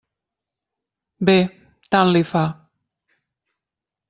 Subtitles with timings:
[1.29, 1.35] Bé,
[1.97, 2.43] tant li fa.